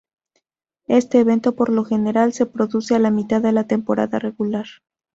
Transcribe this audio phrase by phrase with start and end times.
[0.87, 4.65] Este evento por lo general se produce a la mitad de la temporada regular.